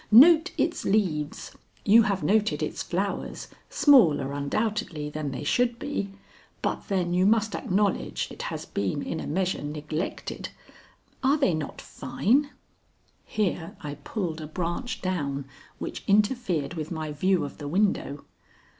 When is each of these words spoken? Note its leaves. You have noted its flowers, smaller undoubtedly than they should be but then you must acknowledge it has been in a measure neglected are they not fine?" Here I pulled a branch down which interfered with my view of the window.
Note 0.09 0.49
its 0.57 0.83
leaves. 0.83 1.51
You 1.85 2.01
have 2.01 2.23
noted 2.23 2.63
its 2.63 2.81
flowers, 2.81 3.49
smaller 3.69 4.33
undoubtedly 4.33 5.11
than 5.11 5.29
they 5.29 5.43
should 5.43 5.77
be 5.77 6.09
but 6.63 6.87
then 6.87 7.13
you 7.13 7.23
must 7.27 7.53
acknowledge 7.53 8.27
it 8.31 8.41
has 8.49 8.65
been 8.65 9.03
in 9.03 9.19
a 9.19 9.27
measure 9.27 9.61
neglected 9.61 10.49
are 11.23 11.37
they 11.37 11.53
not 11.53 11.79
fine?" 11.79 12.49
Here 13.25 13.77
I 13.81 13.93
pulled 13.93 14.41
a 14.41 14.47
branch 14.47 15.03
down 15.03 15.45
which 15.77 16.03
interfered 16.07 16.73
with 16.73 16.89
my 16.89 17.11
view 17.11 17.45
of 17.45 17.59
the 17.59 17.67
window. 17.67 18.25